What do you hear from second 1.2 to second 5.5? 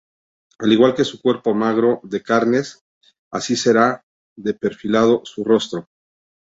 cuerpo magro de carnes, así era de perfilado su